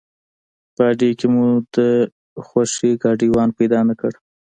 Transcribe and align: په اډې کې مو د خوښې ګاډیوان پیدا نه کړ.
په 0.75 0.81
اډې 0.91 1.09
کې 1.19 1.27
مو 1.33 1.45
د 1.75 1.77
خوښې 2.45 2.91
ګاډیوان 3.03 3.49
پیدا 3.57 3.79
نه 3.89 3.93
کړ. 4.01 4.13